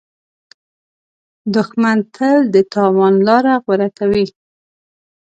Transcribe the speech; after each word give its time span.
دښمن 1.53 1.97
تل 2.15 2.39
د 2.53 2.55
تاوان 2.73 3.13
لاره 3.27 3.53
غوره 3.63 3.89
کوي 3.97 4.25